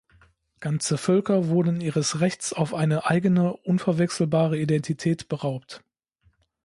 Ganze 0.61 0.97
Völker 0.97 1.47
wurden 1.49 1.79
ihres 1.79 2.21
Rechts 2.21 2.53
auf 2.53 2.73
eine 2.73 3.05
eigene 3.05 3.53
unverwechselbare 3.53 4.57
Identität 4.57 5.27
beraubt. 5.27 5.83